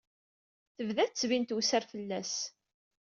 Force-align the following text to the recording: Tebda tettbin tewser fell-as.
Tebda 0.75 1.05
tettbin 1.07 1.43
tewser 1.45 1.83
fell-as. 1.91 2.33